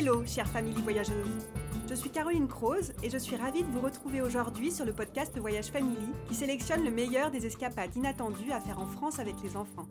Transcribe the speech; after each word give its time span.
Hello, 0.00 0.24
chère 0.24 0.48
famille 0.48 0.80
voyageuse. 0.80 1.46
Je 1.86 1.94
suis 1.94 2.08
Caroline 2.08 2.48
Croze 2.48 2.94
et 3.02 3.10
je 3.10 3.18
suis 3.18 3.36
ravie 3.36 3.64
de 3.64 3.68
vous 3.68 3.82
retrouver 3.82 4.22
aujourd'hui 4.22 4.72
sur 4.72 4.86
le 4.86 4.94
podcast 4.94 5.36
Voyage 5.38 5.66
Family 5.66 6.08
qui 6.26 6.34
sélectionne 6.34 6.82
le 6.82 6.90
meilleur 6.90 7.30
des 7.30 7.44
escapades 7.44 7.94
inattendues 7.94 8.50
à 8.50 8.60
faire 8.60 8.78
en 8.78 8.86
France 8.86 9.18
avec 9.18 9.34
les 9.44 9.58
enfants. 9.58 9.86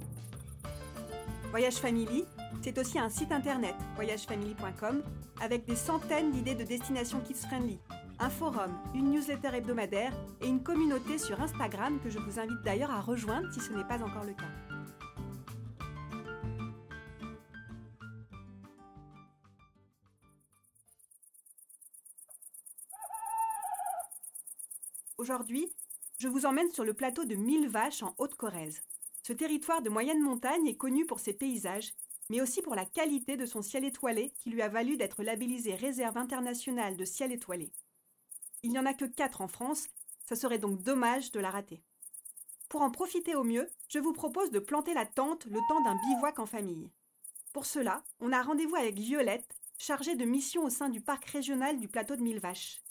Voyage 1.52 1.76
Family, 1.76 2.26
c'est 2.64 2.80
aussi 2.80 2.98
un 2.98 3.10
site 3.10 3.32
internet, 3.32 3.76
voyagefamily.com, 3.98 5.04
avec 5.44 5.68
des 5.68 5.76
centaines 5.76 6.32
d'idées 6.32 6.56
de 6.56 6.64
destinations 6.64 7.20
kids-friendly, 7.20 7.78
un 8.18 8.32
forum, 8.32 8.72
une 8.96 9.12
newsletter 9.12 9.50
hebdomadaire 9.54 10.14
et 10.42 10.48
une 10.48 10.64
communauté 10.64 11.20
sur 11.20 11.40
Instagram 11.40 12.00
que 12.04 12.10
je 12.10 12.18
vous 12.18 12.40
invite 12.40 12.64
d'ailleurs 12.66 12.90
à 12.90 13.02
rejoindre 13.02 13.54
si 13.54 13.60
ce 13.60 13.72
n'est 13.74 13.88
pas 13.88 14.02
encore 14.02 14.24
le 14.24 14.34
cas. 14.34 14.69
Aujourd'hui, 25.20 25.70
je 26.18 26.30
vous 26.30 26.46
emmène 26.46 26.72
sur 26.72 26.86
le 26.86 26.94
plateau 26.94 27.26
de 27.26 27.36
Mille 27.36 27.68
Vaches 27.68 28.04
en 28.04 28.16
Haute-Corrèze. 28.20 28.80
Ce 29.22 29.34
territoire 29.34 29.82
de 29.82 29.90
moyenne 29.90 30.22
montagne 30.22 30.66
est 30.66 30.78
connu 30.78 31.06
pour 31.06 31.20
ses 31.20 31.34
paysages, 31.34 31.92
mais 32.30 32.40
aussi 32.40 32.62
pour 32.62 32.74
la 32.74 32.86
qualité 32.86 33.36
de 33.36 33.46
son 33.46 33.62
ciel 33.62 33.84
étoilé 33.84 34.32
qui 34.40 34.50
lui 34.50 34.62
a 34.62 34.70
valu 34.70 34.96
d'être 34.96 35.22
labellisé 35.22 35.76
Réserve 35.76 36.18
internationale 36.18 36.96
de 36.96 37.04
ciel 37.04 37.34
étoilé. 37.34 37.74
Il 38.64 38.70
n'y 38.70 38.80
en 38.80 38.86
a 38.86 38.94
que 38.94 39.04
quatre 39.04 39.42
en 39.42 39.50
France, 39.50 39.88
ça 40.26 40.38
serait 40.38 40.58
donc 40.58 40.82
dommage 40.84 41.34
de 41.34 41.42
la 41.42 41.50
rater. 41.50 41.84
Pour 42.70 42.82
en 42.82 42.90
profiter 42.90 43.36
au 43.36 43.44
mieux, 43.44 43.68
je 43.90 44.00
vous 44.00 44.14
propose 44.14 44.52
de 44.52 44.60
planter 44.60 44.94
la 44.94 45.06
tente 45.06 45.48
le 45.48 45.60
temps 45.68 45.82
d'un 45.82 45.98
bivouac 46.08 46.40
en 46.40 46.46
famille. 46.46 46.90
Pour 47.52 47.66
cela, 47.66 48.06
on 48.22 48.32
a 48.32 48.42
rendez-vous 48.42 48.78
avec 48.78 48.98
Violette, 48.98 49.54
chargée 49.78 50.16
de 50.16 50.24
mission 50.24 50.64
au 50.64 50.70
sein 50.70 50.88
du 50.88 51.02
parc 51.02 51.26
régional 51.26 51.78
du 51.78 51.90
plateau 51.90 52.16
de 52.16 52.22
Mille 52.22 52.40
Vaches. 52.40 52.82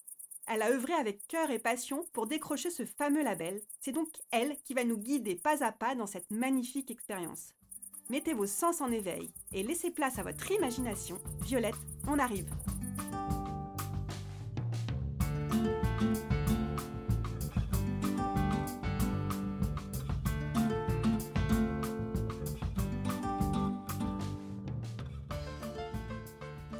Elle 0.50 0.62
a 0.62 0.70
œuvré 0.70 0.94
avec 0.94 1.26
cœur 1.28 1.50
et 1.50 1.58
passion 1.58 2.06
pour 2.14 2.26
décrocher 2.26 2.70
ce 2.70 2.86
fameux 2.86 3.22
label. 3.22 3.60
C'est 3.80 3.92
donc 3.92 4.08
elle 4.30 4.56
qui 4.64 4.72
va 4.72 4.82
nous 4.82 4.96
guider 4.96 5.34
pas 5.34 5.62
à 5.62 5.72
pas 5.72 5.94
dans 5.94 6.06
cette 6.06 6.30
magnifique 6.30 6.90
expérience. 6.90 7.54
Mettez 8.08 8.32
vos 8.32 8.46
sens 8.46 8.80
en 8.80 8.90
éveil 8.90 9.28
et 9.52 9.62
laissez 9.62 9.90
place 9.90 10.18
à 10.18 10.22
votre 10.22 10.50
imagination. 10.50 11.18
Violette, 11.42 11.74
on 12.06 12.18
arrive. 12.18 12.48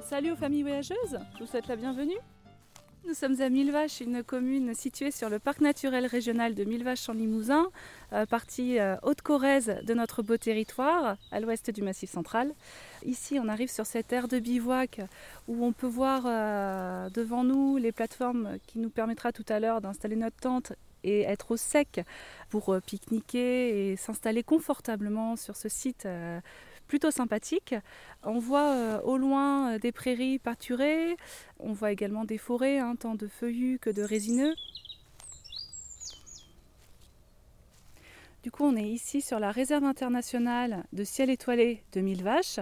Salut 0.06 0.32
aux 0.32 0.36
familles 0.36 0.62
voyageuses, 0.62 1.18
je 1.34 1.40
vous 1.40 1.46
souhaite 1.46 1.68
la 1.68 1.76
bienvenue. 1.76 2.16
Nous 3.08 3.14
sommes 3.14 3.40
à 3.40 3.48
Millevaches, 3.48 4.02
une 4.02 4.22
commune 4.22 4.74
située 4.74 5.10
sur 5.10 5.30
le 5.30 5.38
parc 5.38 5.62
naturel 5.62 6.04
régional 6.04 6.54
de 6.54 6.62
Millevaches 6.64 7.08
en 7.08 7.14
Limousin, 7.14 7.70
euh, 8.12 8.26
partie 8.26 8.78
euh, 8.78 8.96
Haute-Corrèze 9.02 9.80
de 9.82 9.94
notre 9.94 10.22
beau 10.22 10.36
territoire, 10.36 11.16
à 11.32 11.40
l'ouest 11.40 11.70
du 11.70 11.80
Massif 11.80 12.10
central. 12.10 12.52
Ici, 13.06 13.38
on 13.42 13.48
arrive 13.48 13.70
sur 13.70 13.86
cette 13.86 14.12
aire 14.12 14.28
de 14.28 14.38
bivouac 14.38 15.00
où 15.48 15.64
on 15.64 15.72
peut 15.72 15.86
voir 15.86 16.24
euh, 16.26 17.08
devant 17.08 17.44
nous 17.44 17.78
les 17.78 17.92
plateformes 17.92 18.58
qui 18.66 18.78
nous 18.78 18.90
permettra 18.90 19.32
tout 19.32 19.46
à 19.48 19.58
l'heure 19.58 19.80
d'installer 19.80 20.16
notre 20.16 20.36
tente 20.36 20.74
et 21.02 21.22
être 21.22 21.52
au 21.52 21.56
sec 21.56 22.02
pour 22.50 22.76
pique-niquer 22.84 23.90
et 23.92 23.96
s'installer 23.96 24.42
confortablement 24.42 25.36
sur 25.36 25.56
ce 25.56 25.70
site 25.70 26.06
plutôt 26.88 27.12
sympathique. 27.12 27.74
On 28.24 28.38
voit 28.38 28.72
euh, 28.72 29.00
au 29.02 29.16
loin 29.16 29.74
euh, 29.74 29.78
des 29.78 29.92
prairies 29.92 30.38
pâturées, 30.38 31.16
on 31.60 31.72
voit 31.72 31.92
également 31.92 32.24
des 32.24 32.38
forêts, 32.38 32.78
hein, 32.78 32.96
tant 32.96 33.14
de 33.14 33.28
feuillus 33.28 33.78
que 33.78 33.90
de 33.90 34.02
résineux. 34.02 34.54
Du 38.42 38.50
coup, 38.50 38.64
on 38.64 38.76
est 38.76 38.88
ici 38.88 39.20
sur 39.20 39.38
la 39.38 39.50
réserve 39.50 39.84
internationale 39.84 40.84
de 40.92 41.04
ciel 41.04 41.28
étoilé 41.28 41.82
de 41.92 42.00
Mille 42.00 42.22
Vaches, 42.22 42.60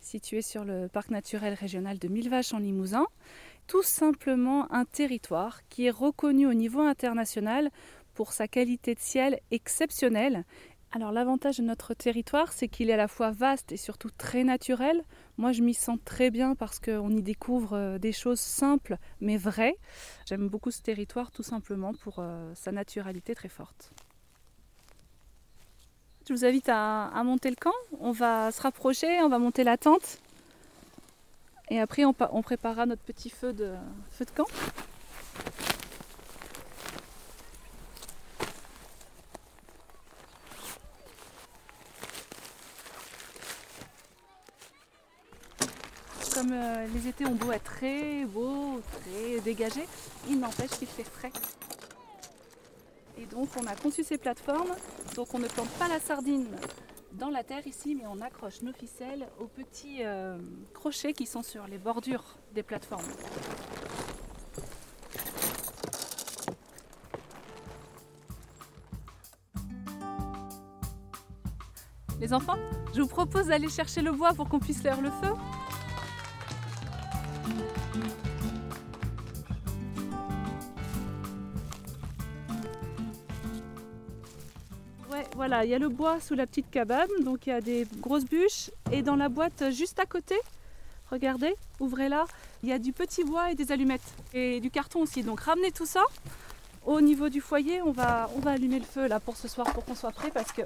située 0.00 0.42
sur 0.42 0.64
le 0.64 0.88
parc 0.88 1.10
naturel 1.10 1.54
régional 1.54 1.98
de 1.98 2.08
Mille 2.08 2.30
Vaches 2.30 2.54
en 2.54 2.58
Limousin. 2.58 3.06
Tout 3.66 3.82
simplement 3.82 4.72
un 4.72 4.86
territoire 4.86 5.60
qui 5.68 5.86
est 5.86 5.90
reconnu 5.90 6.46
au 6.46 6.54
niveau 6.54 6.80
international 6.80 7.70
pour 8.14 8.32
sa 8.32 8.48
qualité 8.48 8.94
de 8.94 9.00
ciel 9.00 9.40
exceptionnelle 9.50 10.44
alors 10.90 11.12
l'avantage 11.12 11.58
de 11.58 11.62
notre 11.62 11.92
territoire, 11.92 12.52
c'est 12.52 12.66
qu'il 12.66 12.88
est 12.88 12.94
à 12.94 12.96
la 12.96 13.08
fois 13.08 13.30
vaste 13.30 13.72
et 13.72 13.76
surtout 13.76 14.10
très 14.10 14.42
naturel. 14.42 15.04
Moi, 15.36 15.52
je 15.52 15.62
m'y 15.62 15.74
sens 15.74 15.98
très 16.04 16.30
bien 16.30 16.54
parce 16.54 16.80
qu'on 16.80 17.10
y 17.10 17.22
découvre 17.22 17.74
euh, 17.74 17.98
des 17.98 18.12
choses 18.12 18.40
simples 18.40 18.96
mais 19.20 19.36
vraies. 19.36 19.76
J'aime 20.26 20.48
beaucoup 20.48 20.70
ce 20.70 20.80
territoire 20.80 21.30
tout 21.30 21.42
simplement 21.42 21.92
pour 21.92 22.16
euh, 22.20 22.52
sa 22.54 22.72
naturalité 22.72 23.34
très 23.34 23.50
forte. 23.50 23.92
Je 26.26 26.32
vous 26.32 26.44
invite 26.44 26.68
à, 26.70 27.10
monter 27.22 27.50
le 27.50 27.56
camp. 27.56 27.72
On 28.00 28.12
va 28.12 28.50
se 28.50 28.60
rapprocher, 28.62 29.22
on 29.22 29.28
va 29.28 29.38
monter 29.38 29.64
la 29.64 29.76
tente. 29.76 30.18
Et 31.70 31.80
après, 31.80 32.06
on, 32.06 32.14
on 32.32 32.42
préparera 32.42 32.86
notre 32.86 33.02
petit 33.02 33.30
feu 33.30 33.52
de, 33.52 33.74
feu 34.10 34.24
de 34.24 34.30
camp. 34.30 34.46
Comme 46.38 46.52
euh, 46.52 46.86
les 46.94 47.08
étés 47.08 47.26
ont 47.26 47.34
beau 47.34 47.50
être 47.50 47.64
très 47.64 48.24
beaux, 48.24 48.80
très 48.92 49.40
dégagés, 49.40 49.88
il 50.28 50.38
n'empêche 50.38 50.70
qu'il 50.70 50.86
fait 50.86 51.02
frais. 51.02 51.32
Et 53.20 53.26
donc 53.26 53.48
on 53.60 53.66
a 53.66 53.74
conçu 53.74 54.04
ces 54.04 54.18
plateformes, 54.18 54.70
donc 55.16 55.34
on 55.34 55.40
ne 55.40 55.48
plante 55.48 55.70
pas 55.70 55.88
la 55.88 55.98
sardine 55.98 56.46
dans 57.14 57.30
la 57.30 57.42
terre 57.42 57.66
ici, 57.66 57.96
mais 57.96 58.06
on 58.06 58.20
accroche 58.20 58.62
nos 58.62 58.72
ficelles 58.72 59.26
aux 59.40 59.46
petits 59.46 60.04
euh, 60.04 60.38
crochets 60.74 61.12
qui 61.12 61.26
sont 61.26 61.42
sur 61.42 61.66
les 61.66 61.78
bordures 61.78 62.36
des 62.54 62.62
plateformes. 62.62 63.02
Les 72.20 72.32
enfants, 72.32 72.58
je 72.94 73.00
vous 73.00 73.08
propose 73.08 73.46
d'aller 73.46 73.68
chercher 73.68 74.02
le 74.02 74.12
bois 74.12 74.34
pour 74.34 74.48
qu'on 74.48 74.60
puisse 74.60 74.80
faire 74.80 75.00
le 75.00 75.10
feu. 75.10 75.32
Il 85.64 85.70
y 85.70 85.74
a 85.74 85.78
le 85.78 85.88
bois 85.88 86.20
sous 86.20 86.34
la 86.34 86.46
petite 86.46 86.70
cabane, 86.70 87.08
donc 87.22 87.46
il 87.46 87.50
y 87.50 87.52
a 87.52 87.60
des 87.60 87.86
grosses 88.00 88.24
bûches. 88.24 88.70
Et 88.92 89.02
dans 89.02 89.16
la 89.16 89.28
boîte 89.28 89.70
juste 89.70 89.98
à 89.98 90.06
côté, 90.06 90.36
regardez, 91.10 91.54
ouvrez-la, 91.80 92.26
il 92.62 92.68
y 92.68 92.72
a 92.72 92.78
du 92.78 92.92
petit 92.92 93.24
bois 93.24 93.50
et 93.50 93.54
des 93.54 93.72
allumettes. 93.72 94.14
Et 94.34 94.60
du 94.60 94.70
carton 94.70 95.00
aussi. 95.00 95.22
Donc 95.22 95.40
ramenez 95.40 95.72
tout 95.72 95.86
ça. 95.86 96.02
Au 96.86 97.00
niveau 97.00 97.28
du 97.28 97.40
foyer, 97.40 97.82
on 97.82 97.92
va, 97.92 98.30
allumer 98.46 98.78
le 98.78 98.84
feu 98.84 99.08
là 99.08 99.20
pour 99.20 99.36
ce 99.36 99.48
soir 99.48 99.70
pour 99.72 99.84
qu'on 99.84 99.94
soit 99.94 100.12
prêt 100.12 100.30
parce 100.32 100.52
que. 100.52 100.62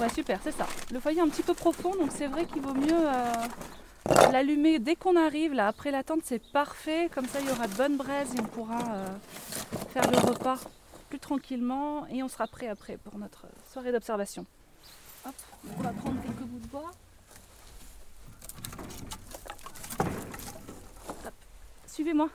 Ouais, 0.00 0.08
super, 0.14 0.40
c'est 0.42 0.52
ça. 0.52 0.66
Le 0.92 1.00
foyer 1.00 1.18
est 1.18 1.22
un 1.22 1.28
petit 1.28 1.42
peu 1.42 1.54
profond, 1.54 1.94
donc 1.94 2.10
c'est 2.16 2.26
vrai 2.26 2.46
qu'il 2.46 2.62
vaut 2.62 2.74
mieux 2.74 2.88
euh, 2.92 4.32
l'allumer 4.32 4.78
dès 4.78 4.96
qu'on 4.96 5.16
arrive. 5.16 5.52
Là, 5.52 5.68
après 5.68 5.90
la 5.90 6.02
tente, 6.02 6.20
c'est 6.24 6.42
parfait. 6.52 7.10
Comme 7.14 7.26
ça, 7.26 7.40
il 7.40 7.48
y 7.48 7.50
aura 7.50 7.66
de 7.66 7.74
bonnes 7.74 7.96
braises 7.96 8.34
et 8.34 8.40
on 8.40 8.44
pourra 8.44 8.78
euh, 8.78 9.06
faire 9.92 10.10
le 10.10 10.18
repas 10.18 10.58
plus 11.08 11.18
tranquillement 11.18 12.06
et 12.06 12.22
on 12.22 12.28
sera 12.28 12.46
prêt 12.46 12.68
après 12.68 12.96
pour 12.96 13.18
notre 13.18 13.46
soirée 13.72 13.92
d'observation. 13.92 14.46
Hop, 15.26 15.34
on 15.78 15.82
va 15.82 15.90
prendre 15.90 16.20
quelques 16.22 16.42
bouts 16.42 16.58
de 16.60 16.66
bois. 16.68 16.90
Suivez-moi. 21.86 22.28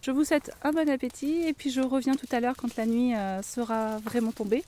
Je 0.00 0.10
vous 0.10 0.24
souhaite 0.24 0.50
un 0.62 0.72
bon 0.72 0.88
appétit 0.88 1.42
et 1.46 1.52
puis 1.52 1.70
je 1.70 1.82
reviens 1.82 2.14
tout 2.14 2.26
à 2.32 2.40
l'heure 2.40 2.56
quand 2.56 2.74
la 2.76 2.86
nuit 2.86 3.14
euh, 3.14 3.42
sera 3.42 3.98
vraiment 3.98 4.32
tombée 4.32 4.64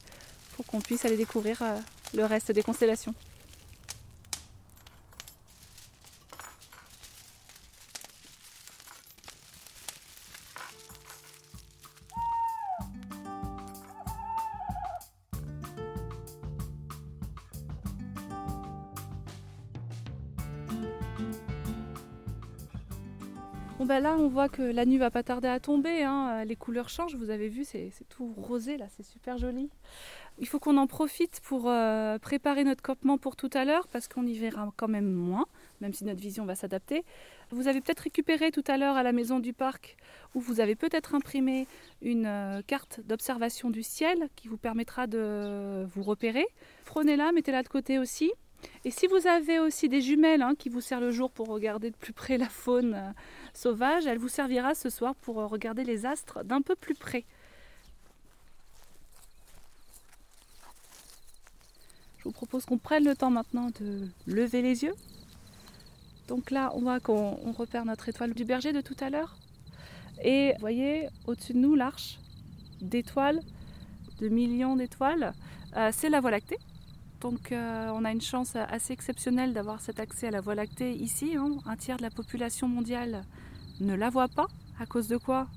pour 0.54 0.66
qu'on 0.66 0.82
puisse 0.82 1.06
aller 1.06 1.16
découvrir 1.16 1.62
euh, 1.62 1.78
le 2.14 2.24
reste 2.24 2.52
des 2.52 2.62
constellations. 2.62 3.14
Bon 23.78 23.86
ben 23.86 24.00
là, 24.00 24.14
on 24.18 24.28
voit 24.28 24.50
que 24.50 24.60
la 24.60 24.84
nuit 24.84 24.98
va 24.98 25.10
pas 25.10 25.22
tarder 25.22 25.48
à 25.48 25.58
tomber. 25.58 26.02
Hein. 26.02 26.44
Les 26.44 26.54
couleurs 26.54 26.90
changent. 26.90 27.14
Vous 27.14 27.30
avez 27.30 27.48
vu, 27.48 27.64
c'est 27.64 27.90
tout 28.10 28.34
rosé 28.36 28.76
là, 28.76 28.84
c'est 28.94 29.02
super 29.02 29.38
joli. 29.38 29.70
Il 30.40 30.48
faut 30.48 30.58
qu'on 30.58 30.78
en 30.78 30.86
profite 30.86 31.40
pour 31.44 31.68
euh, 31.68 32.18
préparer 32.18 32.64
notre 32.64 32.80
campement 32.80 33.18
pour 33.18 33.36
tout 33.36 33.50
à 33.52 33.66
l'heure 33.66 33.86
parce 33.88 34.08
qu'on 34.08 34.26
y 34.26 34.38
verra 34.38 34.72
quand 34.76 34.88
même 34.88 35.12
moins, 35.12 35.44
même 35.82 35.92
si 35.92 36.06
notre 36.06 36.20
vision 36.20 36.46
va 36.46 36.54
s'adapter. 36.54 37.04
Vous 37.50 37.68
avez 37.68 37.82
peut-être 37.82 38.00
récupéré 38.00 38.50
tout 38.50 38.64
à 38.66 38.78
l'heure 38.78 38.96
à 38.96 39.02
la 39.02 39.12
maison 39.12 39.38
du 39.38 39.52
parc 39.52 39.98
où 40.34 40.40
vous 40.40 40.60
avez 40.60 40.76
peut-être 40.76 41.14
imprimé 41.14 41.66
une 42.00 42.24
euh, 42.24 42.62
carte 42.66 43.00
d'observation 43.04 43.68
du 43.68 43.82
ciel 43.82 44.30
qui 44.34 44.48
vous 44.48 44.56
permettra 44.56 45.06
de 45.06 45.86
vous 45.94 46.02
repérer. 46.02 46.46
Prenez-la, 46.86 47.32
mettez-la 47.32 47.62
de 47.62 47.68
côté 47.68 47.98
aussi. 47.98 48.32
Et 48.86 48.90
si 48.90 49.06
vous 49.08 49.26
avez 49.26 49.58
aussi 49.58 49.90
des 49.90 50.00
jumelles 50.00 50.40
hein, 50.40 50.54
qui 50.58 50.70
vous 50.70 50.80
servent 50.80 51.02
le 51.02 51.10
jour 51.10 51.30
pour 51.30 51.48
regarder 51.48 51.90
de 51.90 51.96
plus 51.96 52.14
près 52.14 52.38
la 52.38 52.48
faune 52.48 52.94
euh, 52.94 53.10
sauvage, 53.52 54.06
elle 54.06 54.18
vous 54.18 54.28
servira 54.28 54.74
ce 54.74 54.88
soir 54.88 55.14
pour 55.16 55.36
regarder 55.36 55.84
les 55.84 56.06
astres 56.06 56.44
d'un 56.44 56.62
peu 56.62 56.76
plus 56.76 56.94
près. 56.94 57.26
Je 62.20 62.24
vous 62.24 62.32
propose 62.32 62.66
qu'on 62.66 62.76
prenne 62.76 63.04
le 63.04 63.16
temps 63.16 63.30
maintenant 63.30 63.70
de 63.80 64.06
lever 64.26 64.60
les 64.60 64.82
yeux. 64.82 64.94
Donc 66.28 66.50
là, 66.50 66.70
on 66.74 66.80
voit 66.80 67.00
qu'on 67.00 67.52
repère 67.52 67.86
notre 67.86 68.10
étoile 68.10 68.34
du 68.34 68.44
berger 68.44 68.74
de 68.74 68.82
tout 68.82 68.96
à 69.00 69.08
l'heure. 69.08 69.38
Et 70.22 70.52
vous 70.52 70.60
voyez, 70.60 71.08
au-dessus 71.26 71.54
de 71.54 71.58
nous, 71.58 71.74
l'arche 71.74 72.18
d'étoiles, 72.82 73.40
de 74.20 74.28
millions 74.28 74.76
d'étoiles, 74.76 75.32
euh, 75.78 75.88
c'est 75.94 76.10
la 76.10 76.20
Voie 76.20 76.30
lactée. 76.30 76.58
Donc 77.22 77.52
euh, 77.52 77.90
on 77.94 78.04
a 78.04 78.12
une 78.12 78.20
chance 78.20 78.54
assez 78.54 78.92
exceptionnelle 78.92 79.54
d'avoir 79.54 79.80
cet 79.80 79.98
accès 79.98 80.26
à 80.28 80.30
la 80.30 80.42
Voie 80.42 80.54
lactée 80.54 80.92
ici. 80.92 81.36
Hein. 81.38 81.56
Un 81.64 81.76
tiers 81.76 81.96
de 81.96 82.02
la 82.02 82.10
population 82.10 82.68
mondiale 82.68 83.22
ne 83.80 83.94
la 83.94 84.10
voit 84.10 84.28
pas. 84.28 84.48
À 84.78 84.84
cause 84.84 85.08
de 85.08 85.16
quoi? 85.16 85.48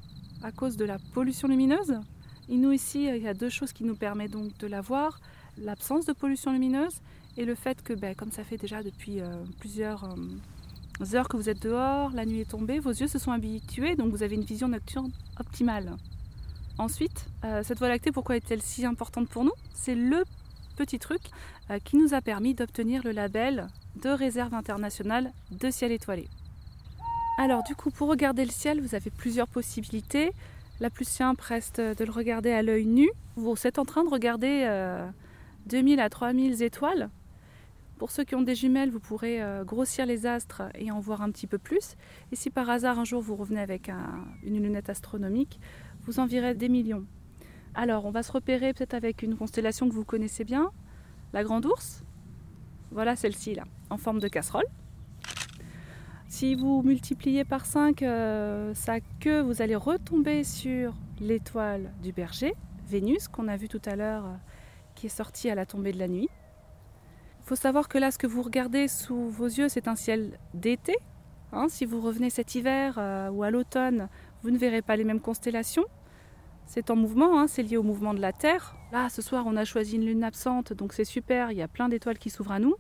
À 0.44 0.54
cause 0.54 0.77
de 0.77 0.86
la 0.86 0.98
pollution 1.13 1.50
lumineuse. 1.50 2.00
Et 2.48 2.56
nous 2.56 2.71
ici, 2.71 3.04
il 3.06 3.21
y 3.21 3.27
a 3.27 3.33
deux 3.33 3.50
choses 3.50 3.74
qui 3.74 3.83
nous 3.83 3.95
permettent 3.95 4.31
donc 4.31 4.57
de 4.59 4.68
la 4.68 4.80
voir. 4.80 5.19
L'absence 5.58 6.06
de 6.06 6.14
pollution 6.14 6.52
lumineuse 6.52 7.02
et 7.38 7.46
le 7.46 7.56
fait 7.56 7.82
que, 7.82 7.94
ben, 7.94 8.16
comme 8.16 8.32
ça 8.32 8.44
fait 8.44 8.58
déjà 8.58 8.84
depuis 8.84 9.22
euh, 9.22 9.44
plusieurs 9.60 10.04
euh, 10.04 11.16
heures 11.16 11.28
que 11.28 11.38
vous 11.38 11.50
êtes 11.50 11.62
dehors, 11.62 12.12
la 12.12 12.26
nuit 12.26 12.42
est 12.42 12.50
tombée, 12.50 12.80
vos 12.80 12.92
yeux 12.92 13.08
se 13.08 13.20
sont 13.20 13.32
habitués, 13.32 13.96
donc 13.96 14.12
vous 14.12 14.24
avez 14.24 14.36
une 14.36 14.44
vision 14.44 14.68
nocturne 14.68 15.12
optimale. 15.40 15.96
Ensuite, 16.80 17.28
cette 17.64 17.78
Voie 17.78 17.88
lactée, 17.88 18.12
pourquoi 18.12 18.36
est-elle 18.36 18.62
si 18.62 18.84
importante 18.84 19.30
pour 19.30 19.44
nous? 19.44 19.52
C'est 19.76 19.94
le 19.94 20.24
petit 20.76 21.00
truc 21.00 21.22
euh, 21.70 21.80
qui 21.80 21.98
nous 21.98 22.14
a 22.14 22.22
permis 22.22 22.54
d'obtenir 22.54 23.04
le 23.04 23.12
label 23.12 23.68
de 24.02 24.10
réserve 24.10 24.54
internationale 24.54 25.32
de 25.52 25.70
ciel 25.70 25.92
étoilé. 25.92 26.28
Alors 27.38 27.64
du 27.64 27.76
coup, 27.76 27.92
pour 27.92 28.10
regarder 28.10 28.44
le 28.46 28.52
ciel, 28.52 28.82
vous 28.82 28.96
avez 28.96 29.12
plusieurs 29.12 29.48
possibilités. 29.48 30.32
La 30.80 30.90
plus 30.90 31.08
simple 31.08 31.44
reste 31.44 31.80
de 31.80 32.04
le 32.04 32.12
regarder 32.12 32.52
à 32.52 32.62
l'œil 32.62 32.86
nu. 32.86 33.10
Vous 33.36 33.56
êtes 33.66 33.80
en 33.80 33.86
train 33.86 34.04
de 34.04 34.10
regarder 34.10 34.68
2000 35.68 36.00
euh, 36.00 36.04
à 36.04 36.10
3000 36.10 36.62
étoiles. 36.63 37.10
Pour 37.98 38.12
ceux 38.12 38.24
qui 38.24 38.36
ont 38.36 38.42
des 38.42 38.56
jumelles, 38.56 38.89
vous 38.89 39.00
pourrez 39.00 39.42
euh, 39.42 39.63
grossir 39.63 40.06
les 40.06 40.25
astres 40.25 40.63
et 40.75 40.92
en 40.92 41.00
voir 41.00 41.21
un 41.21 41.31
petit 41.31 41.48
peu 41.48 41.57
plus. 41.57 41.95
Et 42.31 42.36
si 42.36 42.50
par 42.50 42.69
hasard 42.69 43.00
un 43.00 43.06
jour 43.06 43.21
vous 43.21 43.36
revenez 43.36 43.62
avec 43.62 43.89
une 44.44 44.62
lunette 44.62 44.89
astronomique, 44.89 45.60
vous 46.01 46.19
en 46.19 46.25
verrez 46.25 46.56
des 46.56 46.69
millions. 46.69 47.06
Alors, 47.75 48.06
on 48.06 48.12
va 48.12 48.21
se 48.21 48.31
repérer 48.31 48.74
peut-être 48.74 48.94
avec 48.94 49.24
une 49.24 49.36
constellation 49.36 49.89
que 49.89 49.94
vous 49.94 50.06
connaissez 50.06 50.44
bien, 50.44 50.71
la 51.33 51.44
Grande 51.44 51.66
Ourse. 51.66 52.04
Voilà 52.92 53.16
celle-ci 53.16 53.56
là, 53.56 53.63
en 53.89 53.98
forme 53.98 54.19
de 54.19 54.27
casserole. 54.27 54.66
Si 56.27 56.56
vous 56.56 56.83
multipliez 56.83 57.44
par 57.45 57.66
5 57.66 58.01
euh, 58.01 58.74
sa 58.74 59.00
queue, 59.19 59.42
vous 59.42 59.62
allez 59.62 59.75
retomber 59.75 60.44
sur 60.44 60.94
l'étoile 61.19 61.92
du 62.01 62.12
berger, 62.12 62.54
Vénus, 62.88 63.27
qu'on 63.27 63.48
a 63.48 63.56
vu 63.56 63.68
tout 63.68 63.81
à 63.86 63.95
l'heure, 63.95 64.25
est 65.08 65.18
sortie 65.18 65.50
à 65.50 65.56
la 65.56 65.66
tombée 65.66 65.92
de 65.92 66.00
la 66.00 66.08
nuit. 66.08 66.30
Il 67.42 67.46
faut 67.46 67.56
savoir 67.56 67.90
que 67.90 67.98
là, 67.98 68.12
ce 68.12 68.18
que 68.18 68.28
vous 68.28 68.42
regardez 68.42 68.88
sous 68.88 69.30
vos 69.30 69.48
yeux, 69.48 69.70
c'est 69.70 69.88
un 69.88 69.96
ciel 69.96 70.40
d'été. 70.54 70.96
Hein. 71.52 71.68
si 71.70 71.86
vous 71.86 72.02
revenez 72.02 72.32
cet 72.32 72.56
hiver 72.56 72.96
euh, 72.98 73.30
ou 73.30 73.44
à 73.44 73.52
l'automne, 73.52 74.10
vous 74.42 74.50
ne 74.50 74.58
verrez 74.58 74.82
pas 74.82 74.96
les 74.96 75.04
mêmes 75.04 75.20
constellations. 75.20 75.86
C'est 76.66 76.90
en 76.90 76.96
mouvement, 76.96 77.40
hein, 77.40 77.48
c'est 77.48 77.62
lié 77.62 77.78
au 77.78 77.84
mouvement 77.84 78.14
de 78.14 78.22
la 78.22 78.32
Terre. 78.32 78.76
Là, 78.92 79.10
ce 79.10 79.22
soir, 79.22 79.44
on 79.46 79.56
a 79.56 79.66
choisi 79.66 79.98
une 79.98 80.06
lune 80.06 80.24
absente, 80.24 80.74
donc 80.74 80.94
c'est 80.94 81.06
super, 81.06 81.52
il 81.52 81.58
y 81.58 81.62
a 81.62 81.68
plein 81.68 81.90
d'étoiles 81.90 82.18
qui 82.18 82.30
s'ouvrent 82.30 82.54
à 82.54 82.60
nous. 82.60 82.76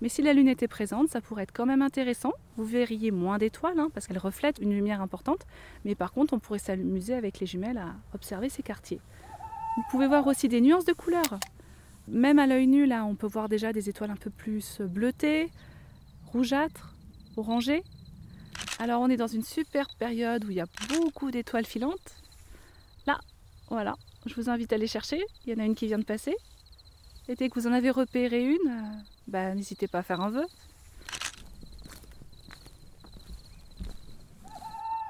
Mais 0.00 0.08
si 0.08 0.22
la 0.22 0.32
lune 0.32 0.48
était 0.48 0.68
présente, 0.68 1.08
ça 1.08 1.20
pourrait 1.20 1.42
être 1.42 1.52
quand 1.52 1.66
même 1.66 1.82
intéressant. 1.82 2.32
Vous 2.56 2.64
verriez 2.64 3.10
moins 3.10 3.38
d'étoiles, 3.38 3.78
hein, 3.78 3.88
parce 3.92 4.06
qu'elles 4.06 4.18
reflètent 4.18 4.58
une 4.60 4.72
lumière 4.72 5.00
importante. 5.00 5.46
Mais 5.84 5.94
par 5.94 6.12
contre, 6.12 6.34
on 6.34 6.38
pourrait 6.38 6.58
s'amuser 6.58 7.14
avec 7.14 7.40
les 7.40 7.46
jumelles 7.46 7.78
à 7.78 7.96
observer 8.14 8.48
ces 8.48 8.62
quartiers. 8.62 9.00
Vous 9.76 9.82
pouvez 9.90 10.06
voir 10.06 10.26
aussi 10.26 10.48
des 10.48 10.60
nuances 10.60 10.84
de 10.84 10.92
couleurs. 10.92 11.38
Même 12.10 12.38
à 12.38 12.46
l'œil 12.46 12.66
nu, 12.66 12.86
là, 12.86 13.04
on 13.04 13.14
peut 13.14 13.26
voir 13.26 13.48
déjà 13.48 13.72
des 13.72 13.88
étoiles 13.88 14.10
un 14.10 14.16
peu 14.16 14.30
plus 14.30 14.80
bleutées, 14.80 15.50
rougeâtres, 16.32 16.94
orangées. 17.36 17.82
Alors 18.78 19.00
on 19.00 19.08
est 19.08 19.16
dans 19.16 19.26
une 19.26 19.42
super 19.42 19.88
période 19.98 20.44
où 20.44 20.50
il 20.50 20.56
y 20.56 20.60
a 20.60 20.66
beaucoup 20.88 21.30
d'étoiles 21.30 21.66
filantes. 21.66 22.16
Là, 23.06 23.18
voilà, 23.68 23.94
je 24.26 24.34
vous 24.34 24.48
invite 24.48 24.72
à 24.72 24.76
aller 24.76 24.86
chercher. 24.86 25.22
Il 25.44 25.52
y 25.52 25.56
en 25.56 25.62
a 25.62 25.66
une 25.66 25.74
qui 25.74 25.86
vient 25.86 25.98
de 25.98 26.04
passer. 26.04 26.34
Et 27.28 27.34
dès 27.34 27.50
que 27.50 27.60
vous 27.60 27.66
en 27.66 27.72
avez 27.72 27.90
repéré 27.90 28.42
une, 28.42 28.70
euh, 28.70 29.00
bah, 29.26 29.54
n'hésitez 29.54 29.86
pas 29.86 29.98
à 29.98 30.02
faire 30.02 30.20
un 30.20 30.30
vœu. 30.30 30.46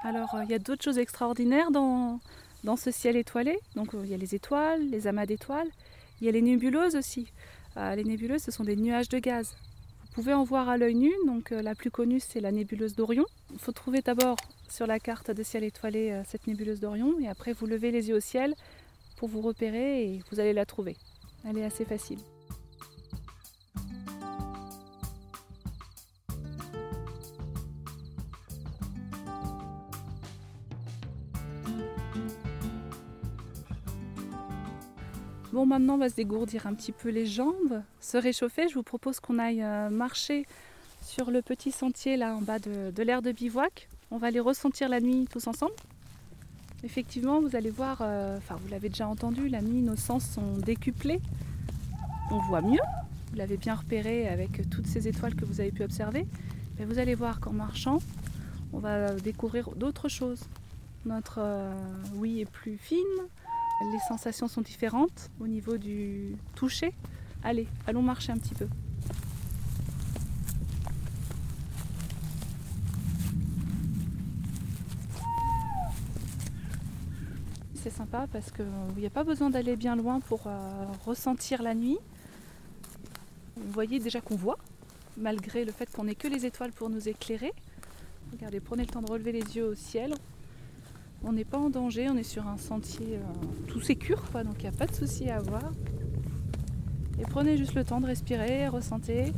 Alors, 0.03 0.35
euh, 0.35 0.43
il 0.43 0.51
y 0.51 0.53
a 0.53 0.59
d'autres 0.59 0.83
choses 0.83 0.97
extraordinaires 0.97 1.71
dans, 1.71 2.19
dans 2.65 2.75
ce 2.75 2.91
ciel 2.91 3.15
étoilé. 3.15 3.57
Donc, 3.75 3.93
euh, 3.93 4.01
il 4.03 4.09
y 4.09 4.13
a 4.13 4.17
les 4.17 4.35
étoiles, 4.35 4.81
les 4.89 5.07
amas 5.07 5.25
d'étoiles. 5.25 5.69
Il 6.21 6.25
y 6.25 6.29
a 6.29 6.31
les 6.31 6.41
nébuleuses 6.41 6.95
aussi. 6.95 7.31
les 7.75 8.03
nébuleuses, 8.03 8.43
ce 8.43 8.51
sont 8.51 8.63
des 8.63 8.75
nuages 8.75 9.09
de 9.09 9.19
gaz. 9.19 9.55
Vous 10.01 10.13
pouvez 10.13 10.33
en 10.33 10.43
voir 10.43 10.67
à 10.69 10.77
l'œil 10.77 10.95
nu. 10.95 11.11
Donc, 11.25 11.51
la 11.51 11.75
plus 11.75 11.91
connue, 11.91 12.19
c'est 12.19 12.41
la 12.41 12.51
nébuleuse 12.51 12.95
d'Orion. 12.95 13.25
Il 13.53 13.59
faut 13.59 13.71
trouver 13.71 14.01
d'abord 14.01 14.35
sur 14.71 14.87
la 14.87 14.99
carte 14.99 15.31
de 15.31 15.43
ciel 15.43 15.63
étoilé 15.63 16.11
euh, 16.11 16.21
cette 16.27 16.47
nébuleuse 16.47 16.79
d'Orion 16.79 17.19
et 17.19 17.27
après 17.27 17.53
vous 17.53 17.65
levez 17.65 17.91
les 17.91 18.09
yeux 18.09 18.15
au 18.15 18.19
ciel 18.19 18.55
pour 19.17 19.27
vous 19.27 19.41
repérer 19.41 20.03
et 20.03 20.21
vous 20.31 20.39
allez 20.39 20.53
la 20.53 20.65
trouver. 20.65 20.95
Elle 21.47 21.57
est 21.57 21.65
assez 21.65 21.85
facile. 21.85 22.19
Bon, 35.51 35.65
maintenant, 35.65 35.95
on 35.95 35.97
va 35.97 36.09
se 36.09 36.15
dégourdir 36.15 36.67
un 36.67 36.75
petit 36.75 36.91
peu 36.91 37.09
les 37.09 37.25
jambes, 37.25 37.81
se 38.01 38.17
réchauffer. 38.17 38.67
Je 38.69 38.75
vous 38.75 38.83
propose 38.83 39.19
qu'on 39.19 39.39
aille 39.39 39.63
euh, 39.63 39.89
marcher 39.89 40.45
sur 41.01 41.31
le 41.31 41.41
petit 41.41 41.71
sentier 41.71 42.17
là 42.17 42.35
en 42.35 42.41
bas 42.41 42.59
de, 42.59 43.01
l'aire 43.01 43.23
de 43.23 43.31
bivouac. 43.31 43.89
On 44.11 44.17
va 44.17 44.29
les 44.29 44.39
ressentir 44.39 44.89
la 44.89 44.99
nuit 44.99 45.27
tous 45.31 45.47
ensemble. 45.47 45.73
Effectivement, 46.83 47.41
vous 47.41 47.55
allez 47.55 47.71
voir, 47.71 47.99
euh, 48.01 48.37
enfin 48.37 48.57
vous 48.61 48.67
l'avez 48.69 48.89
déjà 48.89 49.07
entendu, 49.07 49.49
la 49.49 49.61
nuit 49.61 49.81
nos 49.81 49.95
sens 49.95 50.23
sont 50.23 50.57
décuplés. 50.57 51.19
On 52.29 52.37
voit 52.41 52.61
mieux, 52.61 52.79
vous 53.31 53.37
l'avez 53.37 53.57
bien 53.57 53.73
repéré 53.73 54.27
avec 54.27 54.69
toutes 54.69 54.85
ces 54.85 55.07
étoiles 55.07 55.33
que 55.33 55.45
vous 55.45 55.61
avez 55.61 55.71
pu 55.71 55.83
observer. 55.83 56.27
Mais 56.77 56.85
vous 56.85 56.99
allez 56.99 57.15
voir 57.15 57.39
qu'en 57.39 57.53
marchant, 57.53 57.99
on 58.71 58.77
va 58.77 59.15
découvrir 59.15 59.71
d'autres 59.71 60.09
choses. 60.09 60.41
Notre 61.05 61.39
euh, 61.39 61.73
oui 62.13 62.41
est 62.41 62.49
plus 62.49 62.77
fine, 62.77 62.99
les 63.81 63.99
sensations 64.07 64.47
sont 64.47 64.61
différentes 64.61 65.29
au 65.39 65.47
niveau 65.47 65.77
du 65.77 66.35
toucher. 66.55 66.93
Allez, 67.43 67.67
allons 67.87 68.01
marcher 68.01 68.31
un 68.31 68.37
petit 68.37 68.55
peu. 68.55 68.67
c'est 77.81 77.89
sympa 77.95 78.27
parce 78.31 78.51
qu'il 78.51 78.65
n'y 78.97 79.05
a 79.05 79.09
pas 79.09 79.23
besoin 79.23 79.49
d'aller 79.49 79.75
bien 79.75 79.95
loin 79.95 80.19
pour 80.19 80.47
euh, 80.47 80.85
ressentir 81.05 81.63
la 81.63 81.73
nuit. 81.73 81.97
Vous 83.55 83.71
voyez 83.71 83.99
déjà 83.99 84.21
qu'on 84.21 84.35
voit, 84.35 84.57
malgré 85.17 85.63
le 85.65 85.71
fait 85.71 85.89
qu'on 85.91 86.03
n'ait 86.03 86.15
que 86.15 86.27
les 86.27 86.45
étoiles 86.45 86.71
pour 86.71 86.89
nous 86.89 87.07
éclairer. 87.07 87.53
Regardez, 88.33 88.59
prenez 88.59 88.83
le 88.83 88.89
temps 88.89 89.01
de 89.01 89.09
relever 89.09 89.31
les 89.31 89.55
yeux 89.55 89.65
au 89.65 89.75
ciel. 89.75 90.13
On 91.23 91.33
n'est 91.33 91.45
pas 91.45 91.57
en 91.57 91.69
danger, 91.69 92.09
on 92.09 92.15
est 92.15 92.23
sur 92.23 92.47
un 92.47 92.57
sentier 92.57 93.17
euh, 93.17 93.65
tout 93.67 93.81
sécure, 93.81 94.23
donc 94.33 94.55
il 94.59 94.61
n'y 94.61 94.67
a 94.67 94.71
pas 94.71 94.87
de 94.87 94.95
souci 94.95 95.29
à 95.29 95.37
avoir. 95.37 95.71
Et 97.19 97.23
prenez 97.23 97.57
juste 97.57 97.73
le 97.73 97.83
temps 97.83 97.99
de 97.99 98.05
respirer, 98.05 98.67
ressentez. 98.67 99.33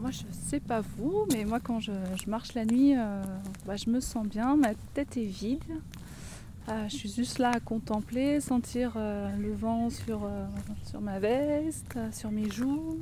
moi 0.00 0.10
je 0.10 0.24
sais 0.32 0.58
pas 0.58 0.80
vous, 0.80 1.26
mais 1.32 1.44
moi 1.44 1.60
quand 1.60 1.78
je, 1.78 1.92
marche 2.26 2.54
la 2.54 2.64
nuit, 2.64 2.96
euh, 2.96 3.22
bah, 3.66 3.76
je 3.76 3.88
me 3.88 4.00
sens 4.00 4.26
bien, 4.26 4.56
ma 4.56 4.74
tête 4.94 5.16
est 5.16 5.22
vide. 5.22 5.62
Euh, 6.68 6.88
je 6.88 6.96
suis 6.96 7.12
juste 7.12 7.38
là 7.38 7.50
à 7.50 7.60
contempler, 7.60 8.40
sentir 8.40 8.94
le 8.96 9.52
vent 9.52 9.90
sur, 9.90 10.28
sur 10.86 11.00
ma 11.00 11.20
veste, 11.20 11.96
sur 12.10 12.32
mes 12.32 12.50
joues. 12.50 12.98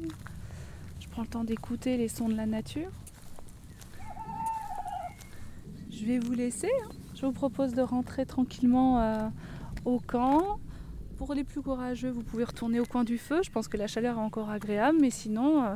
Prends 1.10 1.22
le 1.22 1.28
temps 1.28 1.44
d'écouter 1.44 1.96
les 1.96 2.08
sons 2.08 2.28
de 2.28 2.36
la 2.36 2.46
nature. 2.46 2.90
Je 5.90 6.04
vais 6.04 6.18
vous 6.18 6.32
laisser. 6.32 6.70
Hein. 6.84 6.88
Je 7.14 7.26
vous 7.26 7.32
propose 7.32 7.74
de 7.74 7.82
rentrer 7.82 8.24
tranquillement 8.24 9.00
euh, 9.00 9.28
au 9.84 9.98
camp. 9.98 10.58
Pour 11.18 11.34
les 11.34 11.44
plus 11.44 11.60
courageux, 11.60 12.10
vous 12.10 12.22
pouvez 12.22 12.44
retourner 12.44 12.80
au 12.80 12.86
coin 12.86 13.04
du 13.04 13.18
feu. 13.18 13.40
Je 13.44 13.50
pense 13.50 13.68
que 13.68 13.76
la 13.76 13.86
chaleur 13.86 14.16
est 14.16 14.22
encore 14.22 14.48
agréable, 14.48 14.98
mais 15.00 15.10
sinon, 15.10 15.62
euh, 15.62 15.74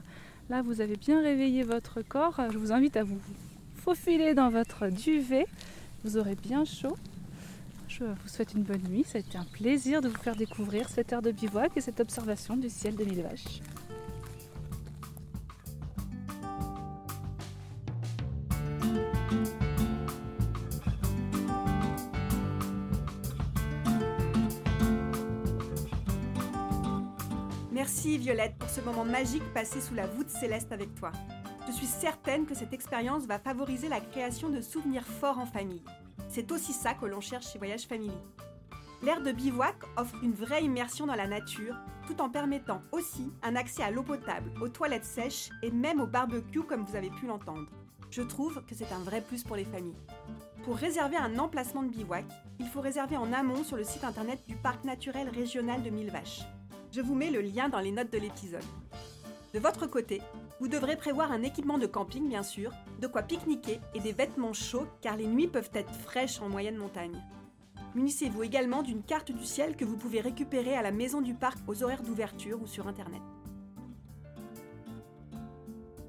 là, 0.48 0.62
vous 0.62 0.80
avez 0.80 0.96
bien 0.96 1.20
réveillé 1.20 1.62
votre 1.62 2.00
corps. 2.00 2.40
Je 2.50 2.56
vous 2.56 2.72
invite 2.72 2.96
à 2.96 3.04
vous 3.04 3.18
faufiler 3.74 4.32
dans 4.34 4.48
votre 4.48 4.88
duvet. 4.88 5.46
Vous 6.04 6.16
aurez 6.16 6.36
bien 6.36 6.64
chaud. 6.64 6.96
Je 7.88 8.04
vous 8.04 8.28
souhaite 8.28 8.54
une 8.54 8.62
bonne 8.62 8.82
nuit. 8.88 9.04
Ça 9.04 9.18
a 9.18 9.20
été 9.20 9.36
un 9.36 9.44
plaisir 9.44 10.00
de 10.00 10.08
vous 10.08 10.16
faire 10.16 10.36
découvrir 10.36 10.88
cette 10.88 11.12
aire 11.12 11.22
de 11.22 11.30
bivouac 11.30 11.76
et 11.76 11.80
cette 11.80 12.00
observation 12.00 12.56
du 12.56 12.70
ciel 12.70 12.96
de 12.96 13.04
mille 13.04 13.22
vaches. 13.22 13.60
Merci 27.84 28.16
Violette 28.16 28.56
pour 28.58 28.70
ce 28.70 28.80
moment 28.80 29.04
magique 29.04 29.44
passé 29.52 29.78
sous 29.78 29.92
la 29.92 30.06
voûte 30.06 30.30
céleste 30.30 30.72
avec 30.72 30.94
toi. 30.94 31.12
Je 31.66 31.72
suis 31.72 31.84
certaine 31.84 32.46
que 32.46 32.54
cette 32.54 32.72
expérience 32.72 33.26
va 33.26 33.38
favoriser 33.38 33.90
la 33.90 34.00
création 34.00 34.48
de 34.48 34.62
souvenirs 34.62 35.04
forts 35.04 35.38
en 35.38 35.44
famille. 35.44 35.82
C'est 36.30 36.50
aussi 36.50 36.72
ça 36.72 36.94
que 36.94 37.04
l'on 37.04 37.20
cherche 37.20 37.52
chez 37.52 37.58
Voyage 37.58 37.86
Family. 37.86 38.16
L'air 39.02 39.20
de 39.20 39.32
bivouac 39.32 39.76
offre 39.98 40.16
une 40.22 40.32
vraie 40.32 40.64
immersion 40.64 41.04
dans 41.04 41.14
la 41.14 41.26
nature, 41.26 41.76
tout 42.06 42.22
en 42.22 42.30
permettant 42.30 42.80
aussi 42.90 43.30
un 43.42 43.54
accès 43.54 43.82
à 43.82 43.90
l'eau 43.90 44.02
potable, 44.02 44.50
aux 44.62 44.70
toilettes 44.70 45.04
sèches 45.04 45.50
et 45.62 45.70
même 45.70 46.00
au 46.00 46.06
barbecue 46.06 46.62
comme 46.62 46.86
vous 46.86 46.96
avez 46.96 47.10
pu 47.10 47.26
l'entendre. 47.26 47.68
Je 48.08 48.22
trouve 48.22 48.64
que 48.64 48.74
c'est 48.74 48.92
un 48.92 49.00
vrai 49.00 49.20
plus 49.20 49.44
pour 49.44 49.56
les 49.56 49.66
familles. 49.66 50.00
Pour 50.62 50.76
réserver 50.76 51.18
un 51.18 51.38
emplacement 51.38 51.82
de 51.82 51.90
bivouac, 51.90 52.24
il 52.60 52.66
faut 52.66 52.80
réserver 52.80 53.18
en 53.18 53.30
amont 53.34 53.62
sur 53.62 53.76
le 53.76 53.84
site 53.84 54.04
internet 54.04 54.42
du 54.48 54.56
Parc 54.56 54.84
naturel 54.84 55.28
régional 55.28 55.82
de 55.82 55.90
Mille 55.90 56.10
Vaches. 56.10 56.46
Je 56.94 57.00
vous 57.00 57.16
mets 57.16 57.30
le 57.30 57.40
lien 57.40 57.68
dans 57.68 57.80
les 57.80 57.90
notes 57.90 58.12
de 58.12 58.18
l'épisode. 58.18 58.62
De 59.52 59.58
votre 59.58 59.88
côté, 59.88 60.22
vous 60.60 60.68
devrez 60.68 60.94
prévoir 60.96 61.32
un 61.32 61.42
équipement 61.42 61.76
de 61.76 61.88
camping 61.88 62.28
bien 62.28 62.44
sûr, 62.44 62.70
de 63.00 63.08
quoi 63.08 63.22
pique-niquer 63.22 63.80
et 63.94 63.98
des 63.98 64.12
vêtements 64.12 64.52
chauds 64.52 64.86
car 65.00 65.16
les 65.16 65.26
nuits 65.26 65.48
peuvent 65.48 65.72
être 65.74 65.92
fraîches 65.92 66.40
en 66.40 66.48
moyenne 66.48 66.76
montagne. 66.76 67.20
Munissez-vous 67.96 68.44
également 68.44 68.84
d'une 68.84 69.02
carte 69.02 69.32
du 69.32 69.44
ciel 69.44 69.74
que 69.74 69.84
vous 69.84 69.96
pouvez 69.96 70.20
récupérer 70.20 70.76
à 70.76 70.82
la 70.82 70.92
maison 70.92 71.20
du 71.20 71.34
parc 71.34 71.58
aux 71.66 71.82
horaires 71.82 72.04
d'ouverture 72.04 72.62
ou 72.62 72.68
sur 72.68 72.86
internet. 72.86 73.22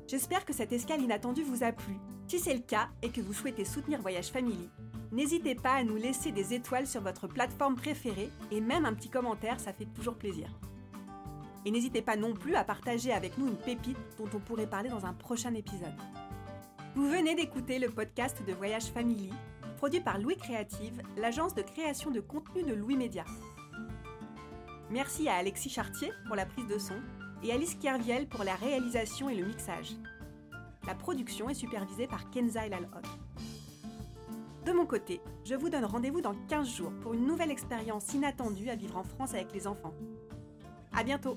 J'espère 0.07 0.45
que 0.45 0.53
cette 0.53 0.71
escale 0.71 1.01
inattendue 1.01 1.41
vous 1.41 1.63
a 1.63 1.71
plu. 1.71 1.95
Si 2.27 2.37
c'est 2.37 2.53
le 2.53 2.59
cas 2.59 2.89
et 3.01 3.09
que 3.09 3.21
vous 3.21 3.33
souhaitez 3.33 3.65
soutenir 3.65 4.01
Voyage 4.01 4.29
Family, 4.29 4.69
n'hésitez 5.11 5.55
pas 5.55 5.73
à 5.73 5.83
nous 5.83 5.95
laisser 5.95 6.31
des 6.31 6.53
étoiles 6.53 6.85
sur 6.85 7.01
votre 7.01 7.25
plateforme 7.25 7.75
préférée 7.75 8.29
et 8.51 8.61
même 8.61 8.85
un 8.85 8.93
petit 8.93 9.09
commentaire, 9.09 9.59
ça 9.59 9.73
fait 9.73 9.91
toujours 9.95 10.17
plaisir. 10.17 10.47
Et 11.65 11.71
n'hésitez 11.71 12.03
pas 12.03 12.15
non 12.15 12.33
plus 12.33 12.55
à 12.55 12.63
partager 12.63 13.11
avec 13.11 13.37
nous 13.37 13.47
une 13.47 13.57
pépite 13.57 13.97
dont 14.17 14.29
on 14.33 14.39
pourrait 14.39 14.69
parler 14.69 14.89
dans 14.89 15.05
un 15.05 15.13
prochain 15.13 15.53
épisode. 15.55 15.95
Vous 16.95 17.09
venez 17.09 17.33
d'écouter 17.35 17.79
le 17.79 17.89
podcast 17.89 18.41
de 18.47 18.53
Voyage 18.53 18.85
Family, 18.85 19.31
produit 19.77 19.99
par 19.99 20.19
Louis 20.19 20.37
Créative, 20.37 21.01
l'agence 21.17 21.55
de 21.55 21.63
création 21.63 22.11
de 22.11 22.21
contenu 22.21 22.63
de 22.63 22.73
Louis 22.73 22.95
Média. 22.95 23.25
Merci 24.91 25.27
à 25.27 25.35
Alexis 25.35 25.69
Chartier 25.69 26.11
pour 26.27 26.35
la 26.35 26.45
prise 26.45 26.67
de 26.67 26.77
son 26.77 27.01
et 27.43 27.51
Alice 27.51 27.75
Kerviel 27.75 28.27
pour 28.27 28.43
la 28.43 28.55
réalisation 28.55 29.29
et 29.29 29.35
le 29.35 29.45
mixage. 29.45 29.93
La 30.87 30.93
production 30.93 31.49
est 31.49 31.55
supervisée 31.55 32.07
par 32.07 32.29
Kenza 32.29 32.65
El 32.65 32.77
De 34.65 34.71
mon 34.71 34.85
côté, 34.85 35.19
je 35.43 35.55
vous 35.55 35.69
donne 35.69 35.85
rendez-vous 35.85 36.21
dans 36.21 36.35
15 36.47 36.69
jours 36.75 36.91
pour 37.01 37.15
une 37.15 37.25
nouvelle 37.25 37.49
expérience 37.49 38.13
inattendue 38.13 38.69
à 38.69 38.75
vivre 38.75 38.97
en 38.97 39.03
France 39.03 39.33
avec 39.33 39.51
les 39.51 39.65
enfants. 39.65 39.93
À 40.95 41.03
bientôt 41.03 41.35